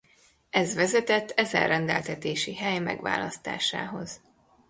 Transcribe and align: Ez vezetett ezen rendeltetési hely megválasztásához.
Ez 0.49 0.75
vezetett 0.75 1.29
ezen 1.31 1.67
rendeltetési 1.67 2.55
hely 2.55 2.79
megválasztásához. 2.79 4.21